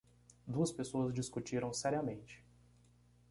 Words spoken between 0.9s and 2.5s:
discutiram seriamente